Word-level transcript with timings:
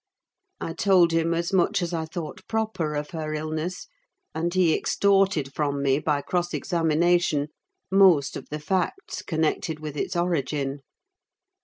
I 0.59 0.73
told 0.73 1.11
him 1.11 1.31
as 1.31 1.53
much 1.53 1.79
as 1.83 1.93
I 1.93 2.05
thought 2.05 2.47
proper 2.47 2.95
of 2.95 3.11
her 3.11 3.35
illness, 3.35 3.85
and 4.33 4.51
he 4.51 4.73
extorted 4.73 5.53
from 5.53 5.83
me, 5.83 5.99
by 5.99 6.23
cross 6.23 6.55
examination, 6.55 7.49
most 7.91 8.35
of 8.35 8.49
the 8.49 8.57
facts 8.59 9.21
connected 9.21 9.79
with 9.79 9.95
its 9.95 10.15
origin. 10.15 10.79